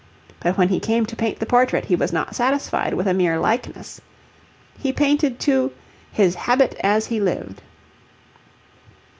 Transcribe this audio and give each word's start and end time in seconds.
But 0.39 0.57
when 0.57 0.69
he 0.69 0.79
came 0.79 1.05
to 1.05 1.15
paint 1.15 1.37
the 1.37 1.45
portrait 1.45 1.85
he 1.85 1.95
was 1.95 2.11
not 2.11 2.33
satisfied 2.35 2.95
with 2.95 3.07
a 3.07 3.13
mere 3.13 3.37
likeness. 3.37 4.01
He 4.79 4.91
painted 4.91 5.39
too 5.39 5.73
'his 6.11 6.33
habit 6.33 6.75
as 6.81 7.05
he 7.05 7.19
lived.' 7.19 7.61